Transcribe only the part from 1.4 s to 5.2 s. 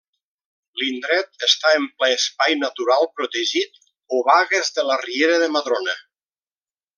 està en ple espai natural protegit Obagues de la